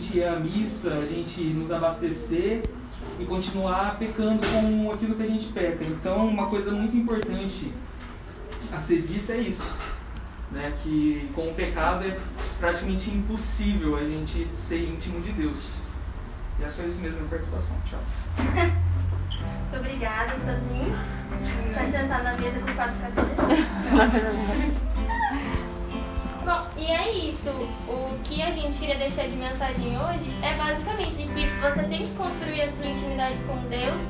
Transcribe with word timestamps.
gente 0.00 0.16
ir 0.16 0.24
à 0.24 0.36
missa, 0.36 0.94
a 0.94 1.04
gente 1.04 1.42
nos 1.42 1.70
abastecer 1.70 2.62
e 3.18 3.24
continuar 3.26 3.98
pecando 3.98 4.40
com 4.48 4.90
aquilo 4.90 5.14
que 5.14 5.22
a 5.22 5.26
gente 5.26 5.52
peca. 5.52 5.84
Então, 5.84 6.26
uma 6.26 6.46
coisa 6.46 6.72
muito 6.72 6.96
importante 6.96 7.70
a 8.72 8.80
ser 8.80 9.02
dita 9.02 9.34
é 9.34 9.40
isso, 9.40 9.76
né? 10.50 10.72
que 10.82 11.30
com 11.34 11.48
o 11.48 11.54
pecado 11.54 12.06
é 12.06 12.18
praticamente 12.58 13.10
impossível 13.10 13.96
a 13.96 14.04
gente 14.04 14.48
ser 14.54 14.88
íntimo 14.88 15.20
de 15.20 15.32
Deus. 15.32 15.82
E 16.58 16.64
é 16.64 16.68
só 16.68 16.82
isso 16.82 17.00
mesmo 17.00 17.24
a 17.24 17.28
participação. 17.28 17.76
Tchau. 17.86 18.00
Muito 18.38 19.76
obrigada, 19.76 20.32
Tozinho. 20.32 20.96
Vai 21.74 21.90
sentar 21.90 22.24
na 22.24 22.36
mesa 22.36 22.58
com 22.58 22.74
quatro 22.74 22.96
cadeiras. 23.00 24.80
Bom, 26.50 26.66
e 26.76 26.90
é 26.90 27.12
isso. 27.12 27.48
O 27.86 28.18
que 28.24 28.42
a 28.42 28.50
gente 28.50 28.76
queria 28.76 28.96
deixar 28.96 29.28
de 29.28 29.36
mensagem 29.36 29.96
hoje 29.96 30.32
é 30.42 30.52
basicamente 30.54 31.22
que 31.22 31.46
você 31.60 31.82
tem 31.84 32.08
que 32.08 32.14
construir 32.16 32.62
a 32.62 32.68
sua 32.68 32.86
intimidade 32.86 33.36
com 33.46 33.56
Deus. 33.68 34.02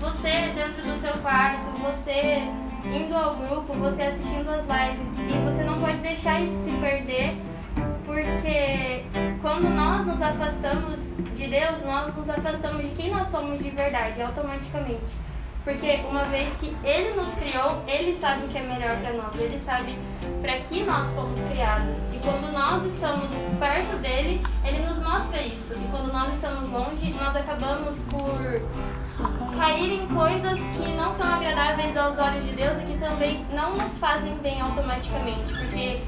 Você 0.00 0.50
dentro 0.54 0.82
do 0.82 0.96
seu 0.98 1.12
quarto, 1.18 1.78
você 1.82 2.48
indo 2.86 3.14
ao 3.14 3.36
grupo, 3.36 3.74
você 3.74 4.00
assistindo 4.00 4.48
as 4.48 4.62
lives. 4.62 5.10
E 5.28 5.38
você 5.44 5.62
não 5.62 5.78
pode 5.78 5.98
deixar 5.98 6.40
isso 6.40 6.56
se 6.64 6.70
perder, 6.78 7.36
porque 8.06 9.04
quando 9.42 9.68
nós 9.68 10.06
nos 10.06 10.22
afastamos 10.22 11.12
de 11.36 11.46
Deus, 11.48 11.82
nós 11.82 12.16
nos 12.16 12.30
afastamos 12.30 12.88
de 12.88 12.94
quem 12.94 13.10
nós 13.10 13.28
somos 13.28 13.62
de 13.62 13.68
verdade, 13.68 14.22
automaticamente. 14.22 15.12
Porque 15.64 16.00
uma 16.10 16.24
vez 16.24 16.54
que 16.58 16.76
Ele 16.84 17.14
nos 17.14 17.34
criou, 17.36 17.82
Ele 17.86 18.14
sabe 18.14 18.44
o 18.44 18.48
que 18.48 18.58
é 18.58 18.62
melhor 18.62 18.98
para 18.98 19.14
nós, 19.14 19.34
Ele 19.40 19.58
sabe 19.60 19.98
para 20.42 20.58
que 20.60 20.84
nós 20.84 21.10
fomos 21.12 21.40
criados. 21.50 21.96
E 22.12 22.18
quando 22.18 22.52
nós 22.52 22.84
estamos 22.84 23.28
perto 23.58 23.96
dele, 24.02 24.42
Ele 24.62 24.86
nos 24.86 24.98
mostra 25.02 25.40
isso. 25.40 25.72
E 25.72 25.88
quando 25.90 26.12
nós 26.12 26.34
estamos 26.34 26.68
longe, 26.68 27.10
nós 27.14 27.34
acabamos 27.34 27.98
por 28.10 29.56
cair 29.56 30.02
em 30.02 30.06
coisas 30.08 30.60
que 30.76 30.92
não 30.92 31.10
são 31.12 31.32
agradáveis 31.32 31.96
aos 31.96 32.18
olhos 32.18 32.44
de 32.44 32.52
Deus 32.52 32.78
e 32.80 32.82
que 32.82 32.98
também 32.98 33.46
não 33.50 33.70
nos 33.70 33.96
fazem 33.96 34.36
bem 34.42 34.60
automaticamente. 34.60 35.50
Porque 35.50 35.98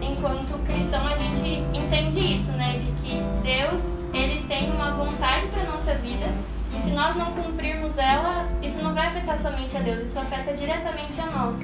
enquanto 0.00 0.58
cristão 0.64 1.06
a 1.06 1.16
gente 1.16 1.62
entende 1.76 2.36
isso, 2.36 2.50
né? 2.52 2.78
De 2.78 2.92
que 3.02 3.20
Deus, 3.42 3.82
Ele 4.14 4.42
tem 4.48 4.70
uma 4.70 4.92
vontade 4.92 5.46
para 5.48 5.64
nossa 5.64 5.94
vida 5.96 6.32
e 6.76 6.82
se 6.82 6.90
nós 6.90 7.16
não 7.16 7.32
cumprirmos 7.32 7.96
ela, 7.98 8.48
isso 8.62 8.82
não 8.82 8.94
vai 8.94 9.08
afetar 9.08 9.38
somente 9.38 9.76
a 9.76 9.80
Deus, 9.80 10.02
isso 10.02 10.18
afeta 10.18 10.52
diretamente 10.52 11.20
a 11.20 11.26
nós. 11.26 11.58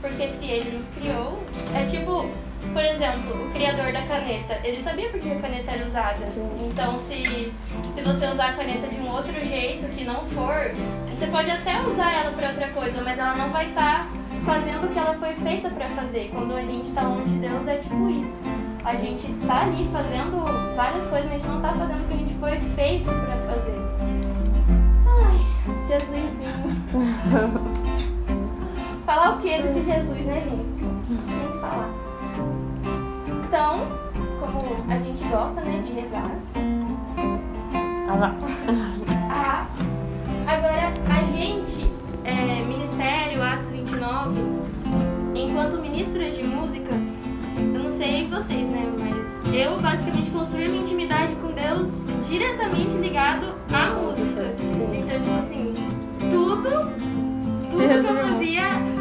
Porque 0.00 0.28
se 0.28 0.46
ele 0.46 0.76
nos 0.76 0.88
criou, 0.88 1.42
é 1.74 1.84
tipo, 1.84 2.28
por 2.72 2.84
exemplo, 2.84 3.46
o 3.46 3.50
criador 3.52 3.92
da 3.92 4.02
caneta, 4.02 4.60
ele 4.62 4.80
sabia 4.82 5.08
por 5.10 5.18
que 5.18 5.32
a 5.32 5.40
caneta 5.40 5.72
era 5.72 5.86
usada. 5.86 6.26
Então, 6.70 6.96
se, 6.96 7.52
se 7.94 8.02
você 8.02 8.26
usar 8.26 8.50
a 8.50 8.52
caneta 8.52 8.86
de 8.88 8.98
um 9.00 9.10
outro 9.10 9.32
jeito 9.44 9.88
que 9.88 10.04
não 10.04 10.24
for, 10.26 10.70
você 11.10 11.26
pode 11.26 11.50
até 11.50 11.80
usar 11.80 12.20
ela 12.20 12.32
para 12.32 12.48
outra 12.48 12.68
coisa, 12.68 13.02
mas 13.02 13.18
ela 13.18 13.34
não 13.34 13.50
vai 13.50 13.68
estar 13.70 14.04
tá 14.04 14.10
fazendo 14.44 14.86
o 14.86 14.88
que 14.90 14.98
ela 14.98 15.14
foi 15.14 15.34
feita 15.34 15.68
para 15.68 15.88
fazer. 15.88 16.30
Quando 16.32 16.54
a 16.54 16.62
gente 16.62 16.88
está 16.88 17.02
longe 17.02 17.30
de 17.32 17.38
Deus, 17.38 17.66
é 17.66 17.76
tipo 17.76 18.08
isso. 18.08 18.38
A 18.84 18.94
gente 18.94 19.26
tá 19.46 19.62
ali 19.62 19.88
fazendo 19.92 20.44
várias 20.76 21.06
coisas, 21.08 21.30
mas 21.30 21.44
a 21.44 21.46
gente 21.46 21.54
não 21.54 21.60
tá 21.60 21.72
fazendo 21.72 22.04
o 22.04 22.08
que 22.08 22.14
a 22.14 22.16
gente 22.16 22.34
foi 22.34 22.60
feito 22.76 23.04
para 23.04 23.36
fazer. 23.52 23.87
Jesusinho. 25.88 26.52
falar 29.06 29.36
o 29.36 29.38
que 29.38 29.62
desse 29.62 29.82
Jesus, 29.82 30.26
né, 30.26 30.42
gente? 30.42 30.80
Tem 30.80 31.16
que 31.16 31.60
falar. 31.62 31.88
Então, 33.46 33.86
como 34.38 34.92
a 34.92 34.98
gente 34.98 35.24
gosta, 35.24 35.62
né, 35.62 35.80
de 35.82 35.90
rezar. 35.92 36.30
Ah, 38.10 38.34
ah, 39.30 39.66
agora, 40.46 40.92
a 41.08 41.22
gente, 41.34 41.90
é, 42.24 42.62
Ministério 42.66 43.42
Atos 43.42 43.70
29, 43.70 44.42
enquanto 45.34 45.80
ministra 45.80 46.30
de 46.30 46.44
música, 46.44 46.92
eu 47.56 47.82
não 47.82 47.90
sei 47.90 48.28
vocês, 48.28 48.68
né, 48.68 48.92
mas 48.98 49.54
eu 49.54 49.80
basicamente 49.80 50.30
construí 50.32 50.68
uma 50.68 50.76
intimidade 50.76 51.34
com 51.36 51.50
Deus 51.52 51.88
diretamente 52.28 52.92
ligado 52.98 53.54
à 53.72 53.94
música. 53.94 54.54
Então, 54.60 55.18
tipo 55.18 55.38
assim, 55.38 55.77
tudo, 56.30 56.70
tudo 57.70 57.78
que 57.78 57.82
eu 57.82 58.16
fazia 58.28 58.98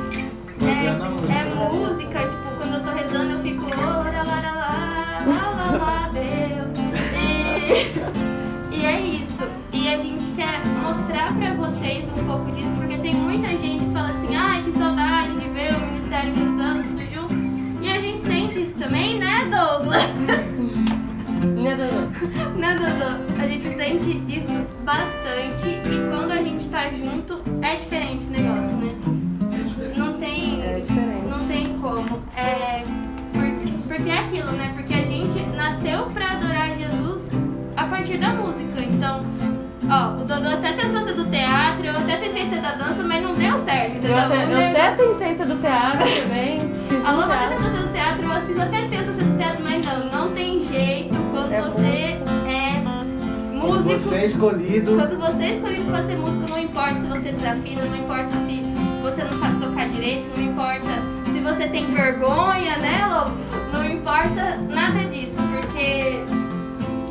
é, 0.62 0.88
é 0.88 1.70
música, 1.72 2.20
tipo, 2.20 2.56
quando 2.58 2.74
eu 2.76 2.84
tô 2.84 2.92
rezando 2.92 3.32
eu 3.34 3.40
fico 3.40 3.66
ora, 3.66 4.24
lá, 4.24 4.42
lá, 4.42 4.52
lá, 5.26 5.50
lá, 5.52 5.78
lá, 5.78 6.10
Deus. 6.14 6.72
E, 7.16 8.76
e 8.76 8.86
é 8.86 9.02
isso. 9.02 9.48
E 9.72 9.88
a 9.88 9.98
gente 9.98 10.26
quer 10.36 10.66
mostrar 10.66 11.34
pra 11.34 11.54
vocês 11.54 12.06
um 12.18 12.26
pouco 12.26 12.52
disso, 12.52 12.74
porque 12.78 12.98
tem 12.98 13.16
muita 13.16 13.50
gente 13.58 13.86
que 13.86 13.92
fala 13.92 14.10
assim, 14.10 14.36
ai, 14.36 14.64
que 14.64 14.72
saudade 14.72 15.36
de 15.40 15.50
ver 15.50 15.76
o 15.76 15.80
ministério 15.80 16.34
cantando 16.34 16.84
tudo 16.84 17.14
junto. 17.14 17.84
E 17.84 17.90
a 17.90 18.00
gente 18.00 18.24
sente 18.26 18.64
isso 18.64 18.76
também, 18.76 19.20
né, 19.20 19.46
Douglas? 19.46 20.97
Gente 24.00 24.24
sente 24.28 24.40
isso 24.40 24.68
bastante 24.84 25.70
e 25.70 26.10
quando 26.10 26.32
a 26.32 26.42
gente 26.42 26.66
tá 26.70 26.90
junto 26.90 27.42
é 27.62 27.76
diferente 27.76 28.26
o 28.26 28.30
negócio, 28.30 28.78
né? 28.78 28.92
Não 29.96 30.14
tem. 30.14 30.62
É 30.64 30.80
diferente. 30.80 31.26
Não 31.28 31.48
tem 31.48 31.66
como. 31.80 32.22
É. 32.36 32.84
Porque, 33.34 33.72
porque 33.88 34.10
é 34.10 34.20
aquilo, 34.20 34.52
né? 34.52 34.74
Porque 34.76 34.94
a 34.94 35.04
gente 35.04 35.40
nasceu 35.56 36.06
pra 36.08 36.32
adorar 36.32 36.72
Jesus 36.76 37.30
a 37.76 37.86
partir 37.86 38.18
da 38.18 38.30
música. 38.30 38.82
Então, 38.82 39.24
ó, 39.90 40.22
o 40.22 40.26
Dodô 40.26 40.50
até 40.50 40.74
tentou 40.74 41.02
ser 41.02 41.14
do 41.14 41.26
teatro, 41.26 41.86
eu 41.86 41.98
até 41.98 42.18
tentei 42.18 42.48
ser 42.50 42.62
da 42.62 42.74
dança, 42.76 43.04
mas 43.04 43.24
não 43.24 43.36
deu 43.36 43.58
certo, 43.60 43.98
entendeu? 43.98 44.12
Eu 44.12 44.18
até, 44.18 44.44
eu 44.44 44.70
até 44.70 44.92
tentei 44.96 45.36
ser 45.36 45.46
do 45.46 45.56
teatro 45.62 46.00
também. 46.22 46.78
A 47.06 47.12
Loba 47.12 47.34
até 47.34 47.56
tentou 47.56 47.72
ser 47.72 47.84
do 47.86 47.94
teatro, 47.94 48.28
o 48.28 48.32
Assis 48.32 48.60
até 48.60 48.82
tenta 48.88 49.14
ser 49.14 49.24
do 49.24 49.38
teatro, 49.38 49.64
mas 49.64 49.86
não, 49.86 50.06
não 50.06 50.34
tem 50.34 50.66
jeito 50.66 51.16
quando 51.32 51.52
É 51.52 51.62
você 51.62 51.88
é 51.88 52.37
músico. 53.68 54.00
Você 54.00 54.16
é 54.16 54.26
escolhido. 54.26 54.96
Quando 54.96 55.20
você 55.20 55.44
é 55.44 55.56
escolhido 55.56 55.84
pra 55.86 56.04
ser 56.04 56.18
músico, 56.18 56.50
não 56.50 56.60
importa 56.60 57.00
se 57.00 57.08
você 57.08 57.32
desafina, 57.32 57.82
não 57.84 57.98
importa 57.98 58.32
se 58.46 58.64
você 59.02 59.24
não 59.24 59.40
sabe 59.40 59.66
tocar 59.66 59.88
direito, 59.88 60.30
não 60.36 60.44
importa 60.44 60.92
se 61.32 61.40
você 61.40 61.68
tem 61.68 61.86
vergonha, 61.86 62.78
né, 62.78 63.06
Lobo? 63.06 63.38
Não 63.74 63.86
importa 63.86 64.58
nada 64.70 65.06
disso, 65.06 65.36
porque 65.52 66.24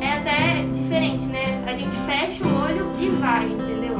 é 0.01 0.13
até 0.13 0.65
diferente, 0.71 1.25
né? 1.25 1.63
A 1.65 1.73
gente 1.73 1.95
fecha 2.05 2.45
o 2.45 2.63
olho 2.63 2.91
e 2.99 3.09
vai, 3.09 3.45
entendeu? 3.45 3.95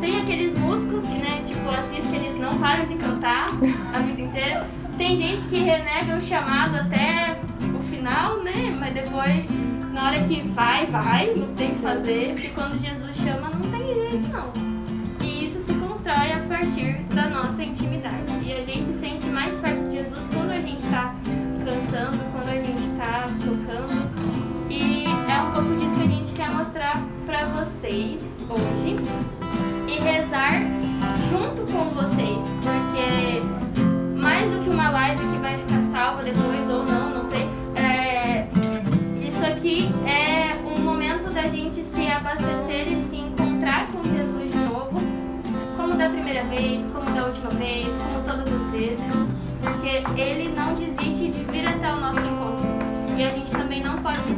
Tem 0.00 0.20
aqueles 0.20 0.58
músicos 0.58 1.02
que, 1.04 1.14
né, 1.14 1.42
tipo 1.44 1.68
Assis, 1.70 2.06
que 2.06 2.16
eles 2.16 2.38
não 2.38 2.58
param 2.58 2.84
de 2.84 2.94
cantar 2.94 3.46
a 3.94 3.98
vida 4.00 4.20
inteira. 4.20 4.66
Tem 4.96 5.16
gente 5.16 5.42
que 5.42 5.58
renega 5.60 6.16
o 6.16 6.20
chamado 6.20 6.76
até 6.76 7.38
o 7.78 7.82
final, 7.84 8.38
né? 8.42 8.76
Mas 8.78 8.94
depois, 8.94 9.44
na 9.92 10.06
hora 10.06 10.22
que 10.22 10.42
vai, 10.48 10.86
vai, 10.86 11.34
não 11.34 11.54
tem 11.54 11.70
o 11.70 11.74
que 11.74 11.80
fazer, 11.80 12.32
porque 12.32 12.48
quando 12.48 12.78
Jesus 12.78 13.16
chama, 13.16 13.50
não 13.50 13.70
tem 13.70 13.86
jeito, 13.86 14.28
não. 14.32 14.52
E 15.24 15.46
isso 15.46 15.60
se 15.62 15.74
constrói 15.74 16.32
a 16.32 16.40
partir 16.48 17.02
da 17.14 17.28
nossa 17.28 17.62
intimidade. 17.62 18.24
E 18.42 18.52
a 18.52 18.62
gente 18.62 18.86
se 18.88 18.98
sente 18.98 19.26
mais 19.26 19.56
perto 19.58 19.84
de 19.88 19.96
Jesus 19.96 20.24
quando 20.32 20.50
a 20.50 20.60
gente 20.60 20.84
está 20.84 21.14
cantando, 21.64 22.18
quando 22.32 22.48
a 22.48 22.54
gente 22.54 22.84
está 22.92 23.28
tocando. 23.44 24.68
E 24.70 25.04
é 25.04 25.42
um 25.42 25.52
pouco 25.52 25.74
disso 25.76 25.94
que 25.96 26.02
a 26.02 26.06
gente 26.06 26.32
quer 26.34 26.50
mostrar 26.50 27.02
pra 27.26 27.46
vocês 27.46 28.20
hoje. 28.48 28.96
E 29.86 30.00
rezar 30.00 30.77
como 47.98 48.24
todas 48.24 48.52
as 48.52 48.70
vezes, 48.70 49.34
porque 49.60 50.20
Ele 50.20 50.48
não 50.54 50.74
desiste 50.74 51.30
de 51.30 51.44
vir 51.44 51.66
até 51.66 51.92
o 51.92 52.00
nosso 52.00 52.20
encontro. 52.20 52.66
E 53.16 53.24
a 53.24 53.30
gente 53.30 53.50
também 53.50 53.82
não 53.82 53.98
pode 54.02 54.37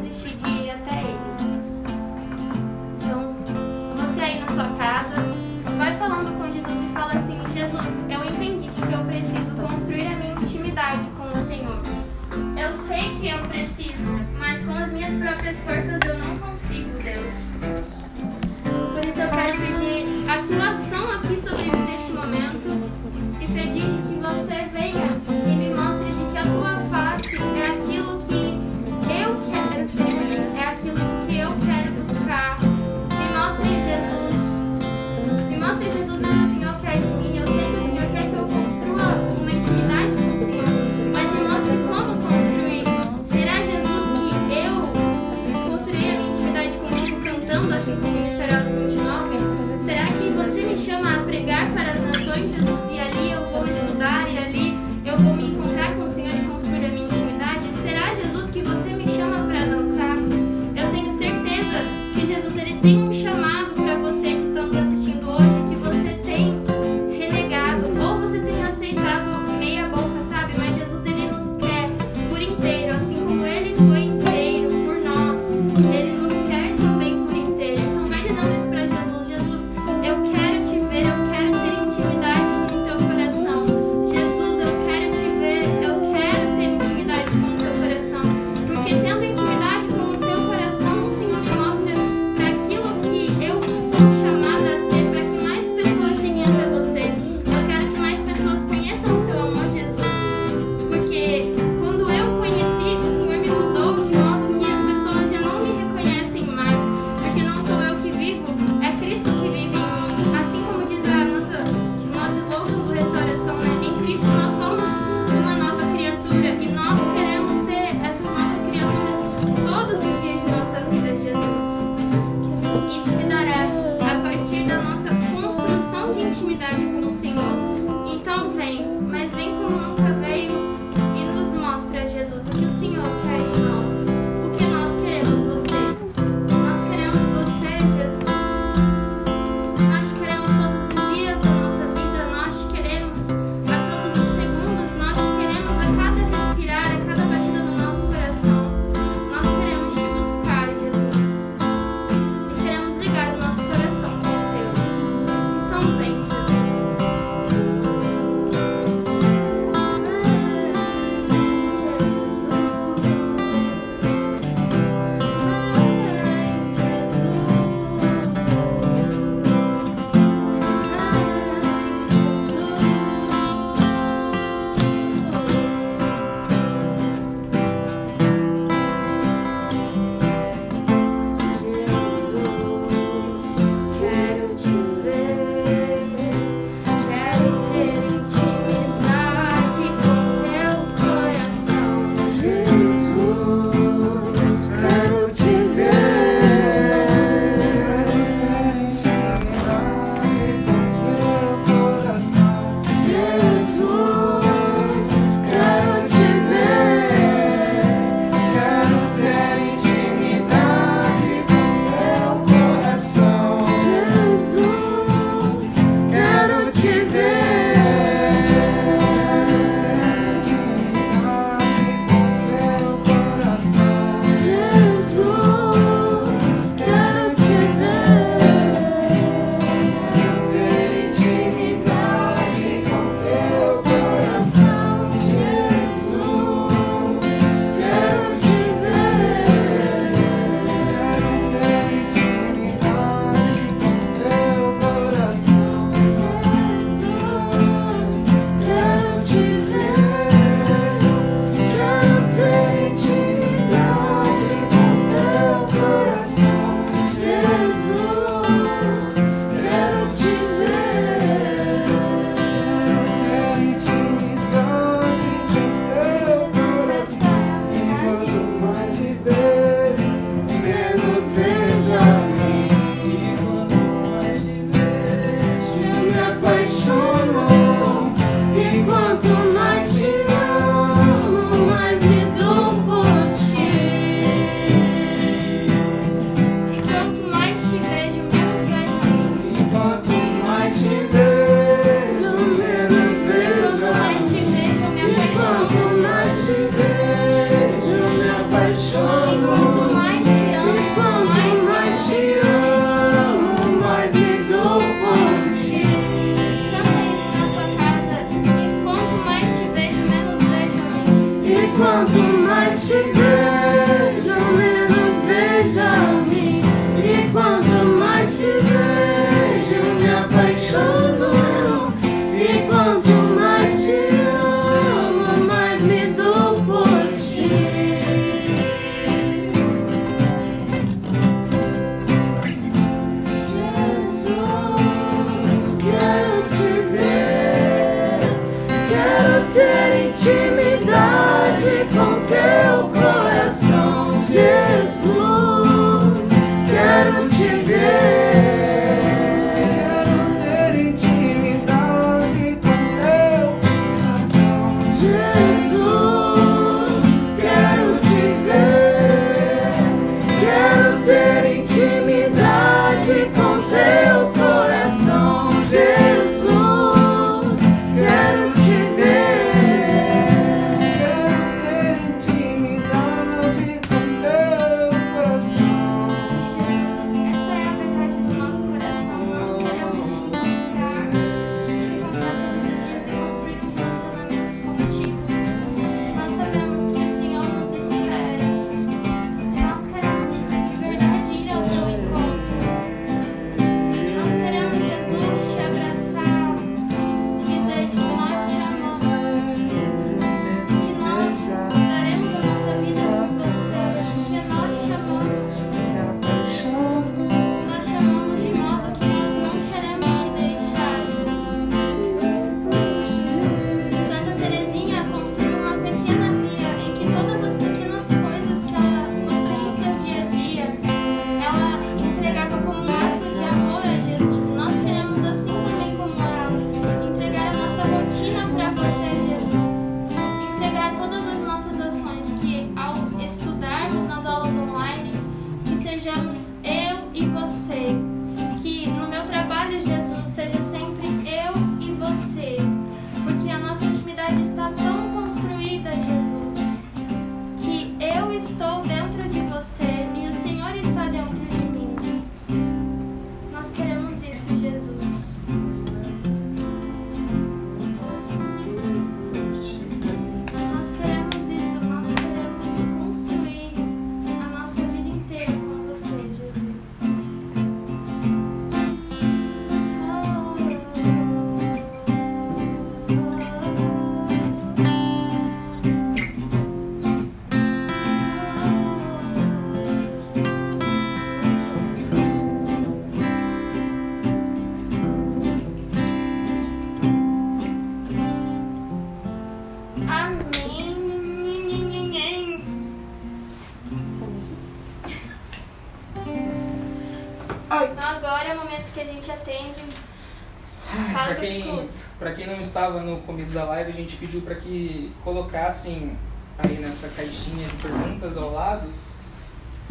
estava 502.81 503.03
no 503.03 503.19
começo 503.19 503.53
da 503.53 503.65
live, 503.65 503.93
a 503.93 503.95
gente 503.95 504.17
pediu 504.17 504.41
para 504.41 504.55
que 504.55 505.13
colocassem 505.23 506.17
aí 506.57 506.79
nessa 506.79 507.09
caixinha 507.09 507.69
de 507.69 507.77
perguntas 507.77 508.39
ao 508.39 508.55
lado 508.55 508.89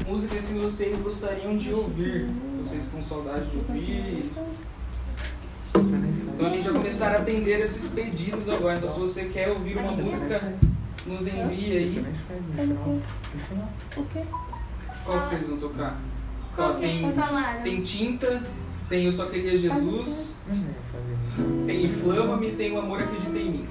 música 0.08 0.36
que 0.41 0.53
vocês 0.53 1.00
gostariam 1.00 1.55
de 1.55 1.72
ouvir. 1.72 2.29
Vocês 2.58 2.88
com 2.88 3.00
saudade 3.00 3.48
de 3.51 3.58
ouvir. 3.58 4.31
Então 5.75 6.48
a 6.48 6.50
gente 6.50 6.63
vai 6.63 6.74
começar 6.74 7.12
a 7.12 7.17
atender 7.19 7.60
esses 7.60 7.91
pedidos 7.91 8.50
agora. 8.50 8.77
Então 8.77 8.89
se 8.89 9.00
você 9.00 9.25
quer 9.25 9.50
ouvir 9.50 9.77
uma 9.77 9.91
música, 9.91 10.53
nos 11.05 11.27
envie 11.27 11.77
aí. 11.77 12.05
O 13.98 14.03
quê? 14.05 14.25
Qual 15.05 15.19
que 15.19 15.25
vocês 15.27 15.48
vão 15.48 15.58
tocar? 15.60 16.00
Qual 16.55 16.72
Ó, 16.72 16.74
que 16.74 16.81
tem, 16.81 17.13
tem 17.63 17.81
tinta, 17.84 18.41
tem 18.88 19.05
Eu 19.05 19.12
Só 19.12 19.27
Queria 19.27 19.58
Jesus, 19.58 20.36
tem 21.65 21.86
Inflama-me 21.86 22.51
tem 22.51 22.72
O 22.74 22.79
Amor 22.79 23.01
Acredita 23.01 23.38
em 23.38 23.51
Mim. 23.51 23.67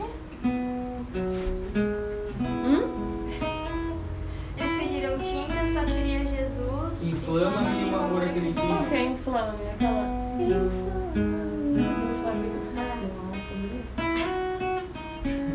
Hum? 2.64 3.26
Eles 4.56 4.72
pediram 4.78 5.18
tinta, 5.18 5.54
só 5.72 5.84
queria 5.84 6.20
Jesus. 6.24 7.02
Inflama-me 7.02 7.88
e 7.88 7.90
O 7.92 7.96
Amor 7.96 8.22
Acredita 8.22 8.60
em 8.60 8.66
Qual 8.66 8.80
Mim. 8.82 8.88
que 8.88 8.94
é 8.94 9.04
inflame? 9.04 9.58
Aquela. 9.74 10.08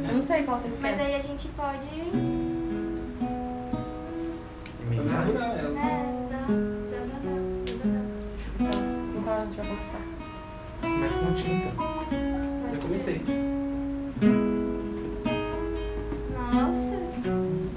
Eu 0.07 0.13
não 0.15 0.21
sei 0.21 0.43
qual 0.43 0.57
vocês 0.57 0.77
Mas 0.81 0.95
querem. 0.97 1.07
aí 1.07 1.15
a 1.15 1.19
gente 1.19 1.47
pode. 1.49 1.87
Misturar 4.89 5.57
É, 5.57 5.62
comecei. 13.03 13.21
Nossa. 16.53 16.97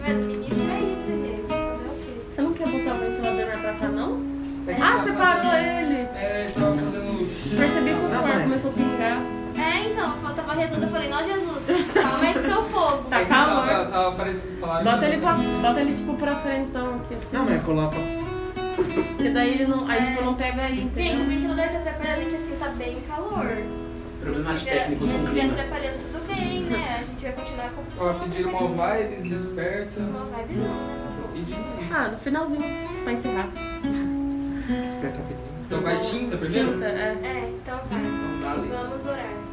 Meu 0.07 0.17
ministro 0.27 0.63
é 0.63 0.81
isso, 0.93 1.07
gente. 1.07 1.49
Fazer 1.49 1.87
o 1.87 1.95
quê? 2.05 2.21
Você 2.31 2.43
não 2.43 2.53
quer 2.53 2.69
botar 2.69 2.95
o 2.95 2.99
ventilador 2.99 3.47
mais 3.47 3.61
pra 3.61 3.73
cá, 3.73 3.89
não? 3.89 4.21
É 4.69 4.75
que 4.75 4.83
Ah, 4.83 4.85
tá 4.85 4.97
você 4.99 5.13
fazendo- 5.13 5.17
parou 5.43 5.55
ele! 5.55 5.95
É, 6.15 6.51
tava 6.55 6.73
fazendo. 6.75 7.57
Percebi 7.59 7.91
que 7.91 7.97
o 7.97 8.09
Tá, 8.09 8.11
suor 8.11 8.29
mãe. 8.29 8.43
começou 8.43 8.71
a 8.71 8.75
pingar. 8.75 9.23
É, 9.57 9.89
então, 9.91 10.15
eu 10.29 10.35
tava 10.35 10.53
rezando, 10.55 10.83
eu 10.85 10.89
falei, 10.89 11.09
não, 11.09 11.23
Jesus, 11.23 11.65
calma 11.95 12.19
aí 12.21 12.35
com 12.35 12.43
teu 12.43 12.63
fogo. 12.65 13.05
Tá 13.09 13.19
que 13.21 13.27
calor. 13.27 13.67
Tava, 13.67 13.87
tava 13.87 14.17
parecendo. 14.17 14.61
Falaram 14.61 14.85
Bota 14.85 14.99
que- 14.99 15.05
ele, 15.07 15.19
pra, 15.21 15.33
bota 15.35 15.81
ele 15.81 15.93
tipo 15.95 16.15
pra 16.15 16.35
frentão 16.37 16.97
aqui 16.97 17.15
assim. 17.15 17.37
Não, 17.37 17.45
mas 17.47 17.63
coloca. 17.65 17.97
Porque 18.77 19.31
daí 19.31 19.55
ele 19.55 19.67
não. 19.67 19.89
Aí 19.89 19.99
É. 19.99 20.05
tipo 20.05 20.23
não 20.25 20.35
pega 20.35 20.63
aí, 20.63 20.91
Gente, 20.95 21.21
o 21.21 21.25
ventilador 21.25 21.69
tá 21.69 21.79
atrapalhando 21.79 22.29
que 22.29 22.37
assim 22.37 22.57
tá 22.59 22.69
bem 22.69 22.99
calor. 23.09 23.57
Problemas 24.33 24.59
se 24.61 24.65
técnicos 24.67 25.09
se 25.09 25.13
com 25.15 25.19
o 25.19 25.23
estiver 25.25 25.41
clima. 25.41 25.63
atrapalhando, 25.63 25.99
tudo 26.13 26.27
bem, 26.27 26.61
né? 26.65 26.97
A 26.99 27.03
gente 27.03 27.23
vai 27.23 27.33
continuar 27.33 27.71
com 27.71 27.81
o 27.81 28.07
Ó, 28.09 28.13
pediram 28.15 28.51
uma 28.51 28.97
vibes, 28.99 29.25
desperta. 29.25 30.01
Uma 30.01 30.25
vibe 30.25 30.55
não, 30.55 30.65
né? 30.65 31.09
Tô 31.23 31.29
pedindo 31.33 31.57
aí. 31.57 31.89
Ah, 31.93 32.09
no 32.09 32.19
finalzinho, 32.19 32.65
pra 33.05 33.13
encerrar. 33.13 33.49
Espera 34.89 35.17
rapidinho. 35.17 35.57
Então 35.67 35.81
vai 35.81 35.99
tinta 35.99 36.37
primeiro? 36.37 36.73
Tinta, 36.73 36.85
é. 36.87 37.17
É, 37.23 37.53
então 37.63 37.81
vai. 37.91 38.01
Então 38.01 38.41
tá 38.41 38.53
ali. 38.53 38.69
Vamos 38.69 39.07
orar. 39.07 39.46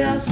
As 0.00 0.26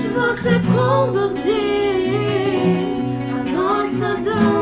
deixe 0.00 0.08
você 0.08 0.58
conduzir 0.60 1.52
a 3.34 3.44
nossa 3.52 4.14
dança. 4.22 4.59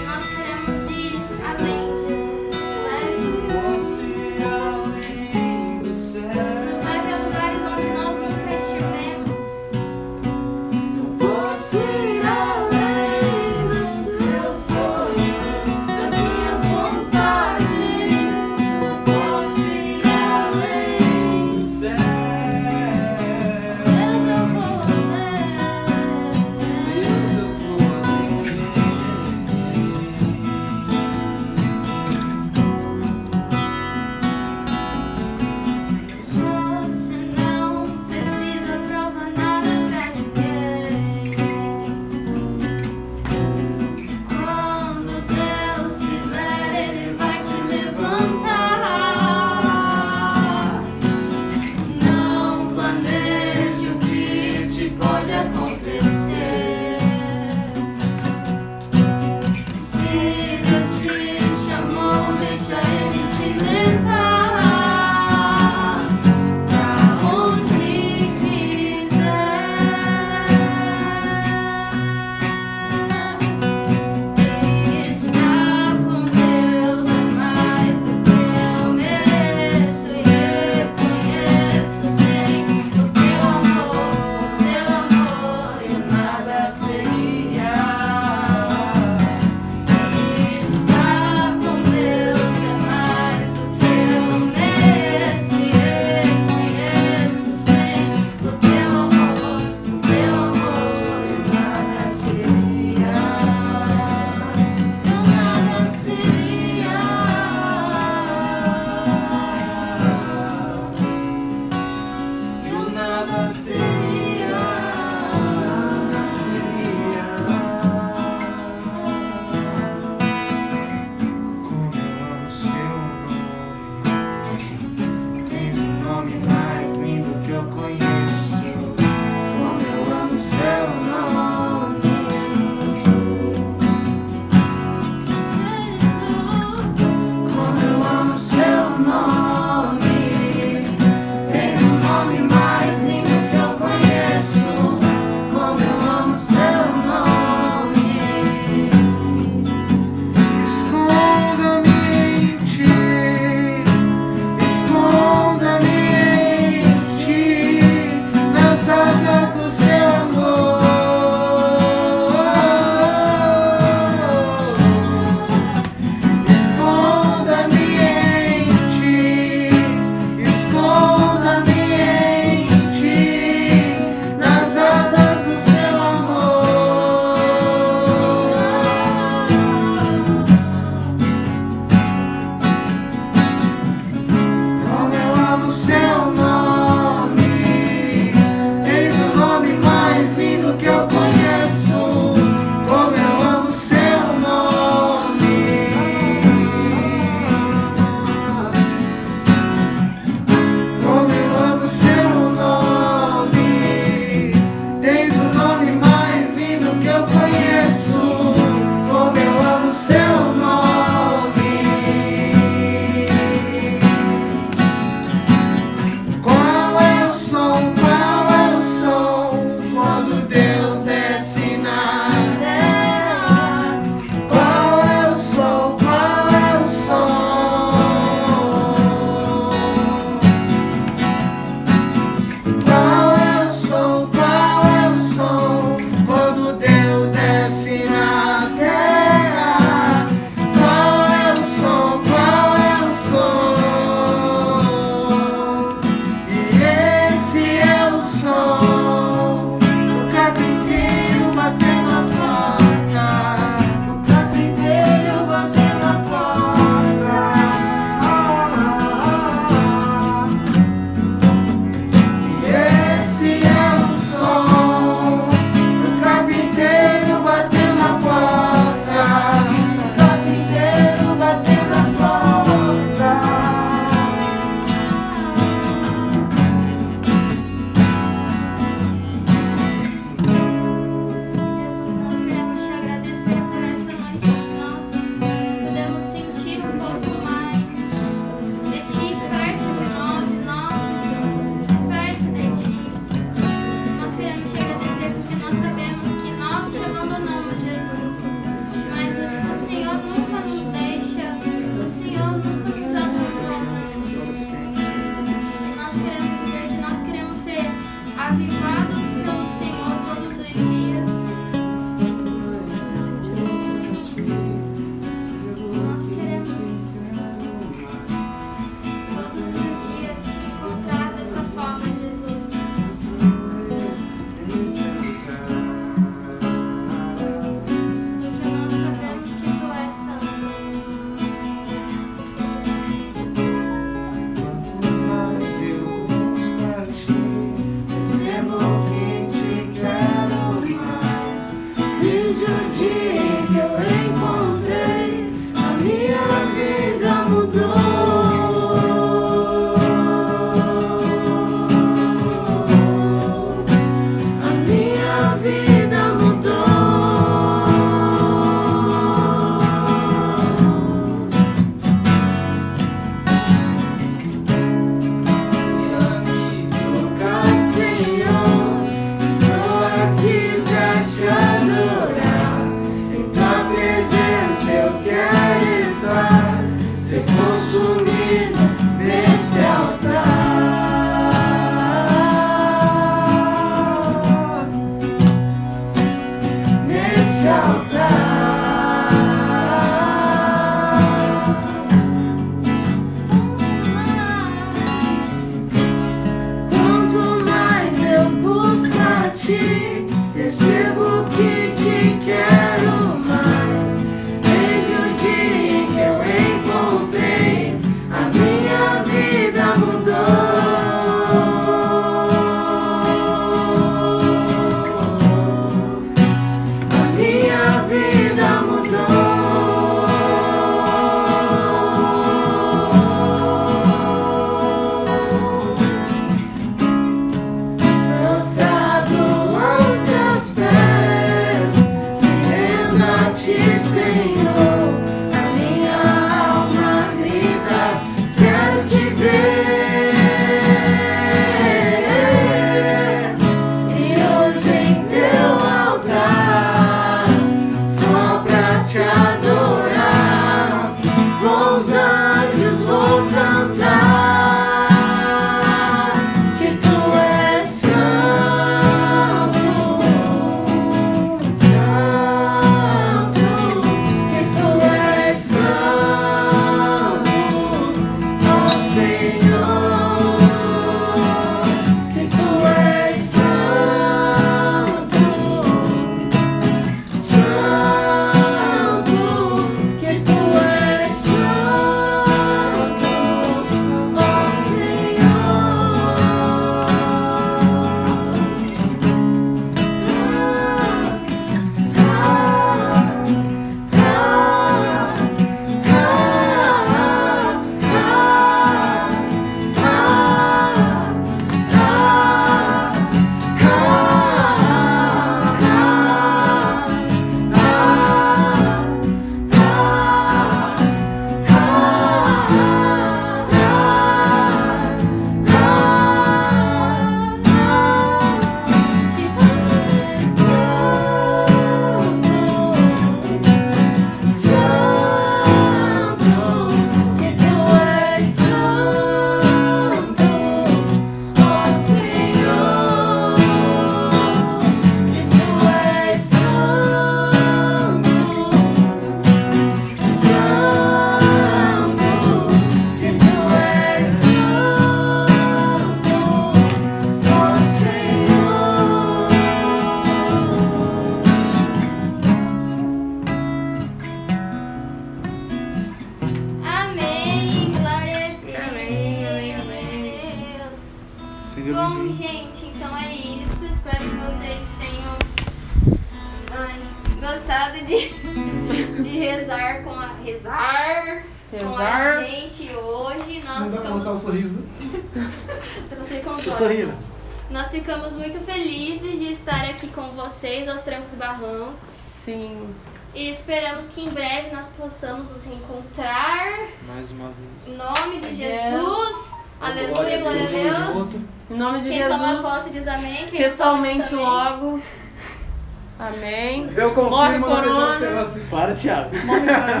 confirma, 597.20 597.68
morre 597.68 597.88
corona. 597.88 598.40
Assim. 598.42 598.66
Para, 598.70 598.94
Thiago. 598.94 599.30
Morre 599.44 599.60
corona. 599.60 600.00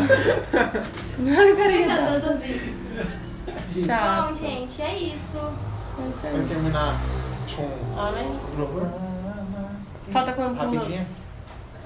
Morre 1.18 1.54
corona. 1.54 2.34
Assim. 2.34 3.86
Tchau. 3.86 4.28
Bom, 4.28 4.34
gente, 4.34 4.82
é 4.82 4.98
isso. 4.98 5.38
É 5.38 6.30
Vamos 6.30 6.48
terminar 6.48 6.96
com... 7.54 7.70
Olha 7.96 8.18
aí. 8.18 8.38
Falta 10.12 10.32
quantos 10.32 10.60
minutos? 10.62 11.14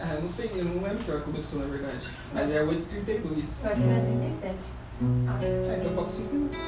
Ah, 0.00 0.14
eu 0.14 0.22
não 0.22 0.28
sei, 0.28 0.50
eu 0.54 0.64
não 0.64 0.82
lembro 0.82 0.98
que 0.98 1.10
hora 1.10 1.20
começou, 1.20 1.60
na 1.60 1.66
verdade. 1.66 2.08
Mas 2.34 2.50
é 2.50 2.64
8h32. 2.64 3.44
Acho 3.44 3.82
8h37. 3.82 4.42
É 4.42 4.54
ah, 5.28 5.76
então 5.78 5.92
falta 5.94 6.10
5 6.10 6.34
minutos. 6.34 6.58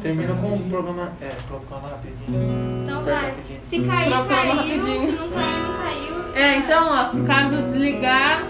Termina 0.00 0.34
com 0.34 0.54
um 0.54 0.68
programa. 0.68 1.12
É, 1.20 1.30
produção 1.48 1.80
rapidinho. 1.80 2.84
Então 2.84 3.04
vai. 3.04 3.30
Rapidinho. 3.30 3.60
Se 3.62 3.80
cair, 3.80 4.10
não, 4.10 4.26
caiu. 4.26 4.54
Rapidinho. 4.54 5.00
Se 5.00 5.12
não 5.12 5.28
cair, 5.30 5.60
não 5.60 5.74
caiu. 5.82 6.34
É, 6.34 6.56
então, 6.56 6.88
ó, 6.88 7.04
se 7.12 7.20
caso 7.22 7.62
desligar, 7.62 8.42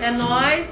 é 0.00 0.10
nós. 0.10 0.68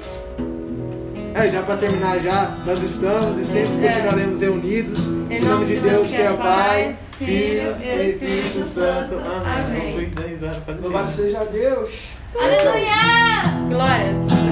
É, 1.33 1.49
já 1.49 1.63
para 1.63 1.77
terminar 1.77 2.19
já, 2.19 2.57
nós 2.65 2.83
estamos 2.83 3.37
e 3.37 3.45
sempre 3.45 3.85
é. 3.85 3.93
continuaremos 3.93 4.41
reunidos. 4.41 5.09
Em, 5.29 5.35
em 5.35 5.41
nome 5.41 5.65
de 5.65 5.79
Deus, 5.79 6.09
que 6.09 6.17
é, 6.17 6.25
é 6.25 6.33
Pai, 6.33 6.97
Filho 7.17 7.73
e 7.81 8.09
Espírito 8.09 8.63
Santo. 8.63 9.15
Amém. 9.15 10.11
Amém. 10.17 10.81
Louvado 10.81 11.11
seja 11.11 11.45
Deus. 11.45 11.89
Aleluia! 12.35 13.69
Glórias. 13.69 14.50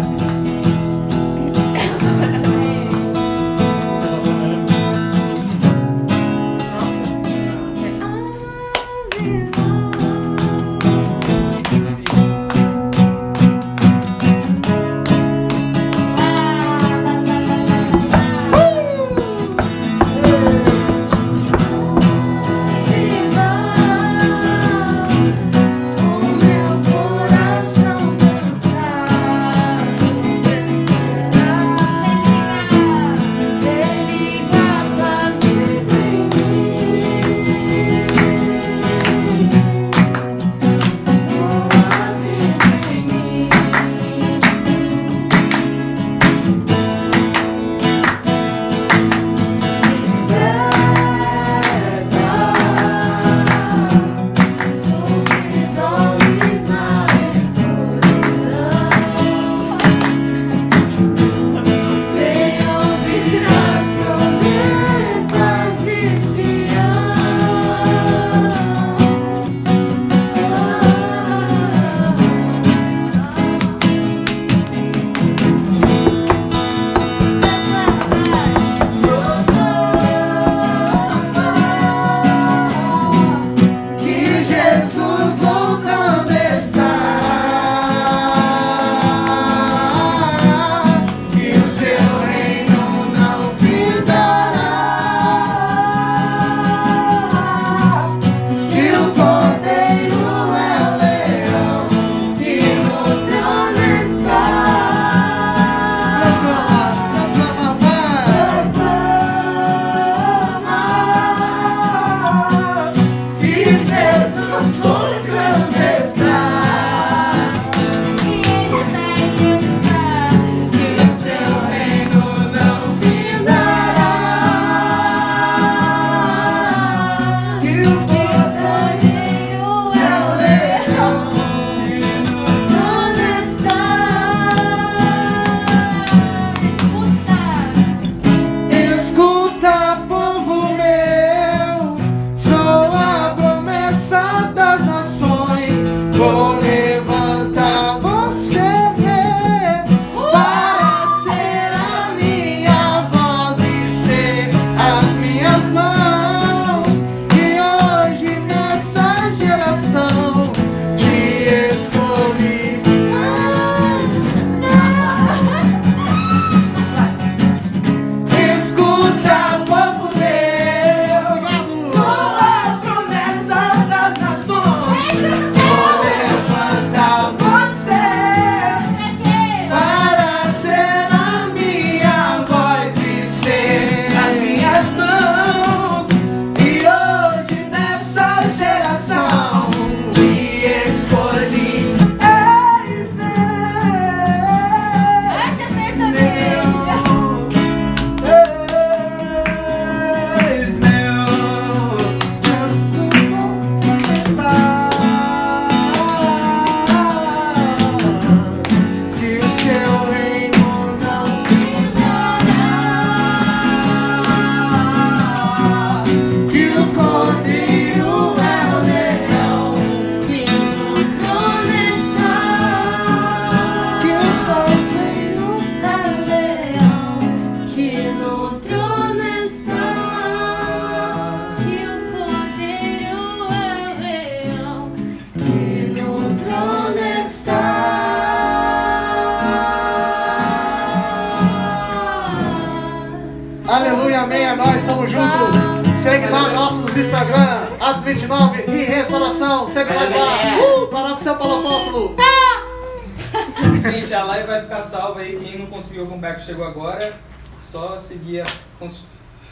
Humberto 256.19 256.41
chegou 256.41 256.65
agora, 256.65 257.17
só 257.57 257.97
seguir 257.97 258.41
a, 258.41 258.45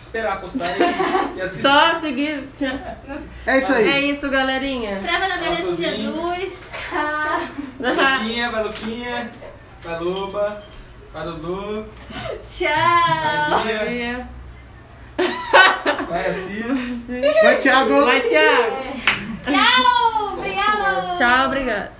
esperar 0.01 0.41
postar 0.41 0.75
e, 0.77 1.37
e 1.37 1.41
assistir. 1.41 1.61
Só 1.61 1.93
seguir. 2.01 2.49
É 3.45 3.57
isso 3.57 3.71
aí. 3.71 3.87
É 3.87 4.01
isso, 4.01 4.29
galerinha. 4.29 4.99
Trava 5.01 5.29
na 5.29 5.37
beleza 5.37 5.71
de 5.71 5.77
Jesus. 5.77 6.53
Ah. 6.93 7.47
Valuquinha, 7.79 8.51
Valuquinha, 8.51 9.31
Valuba, 9.81 10.61
Valudu. 11.13 11.85
Tchau. 12.49 13.63
Maria. 13.63 14.27
Vai, 16.09 16.29
Assis. 16.31 17.07
Vai, 17.43 17.55
Thiago. 17.55 18.05
Vai, 18.05 18.21
Thiago. 18.21 18.75
É. 18.75 18.93
Tchau. 19.45 20.33
Obrigado. 20.37 21.17
Tchau, 21.17 21.45
obrigado. 21.45 21.96